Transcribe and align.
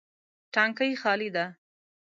تانکی 0.53 0.91
خالي 1.01 1.27
ده 1.35 1.45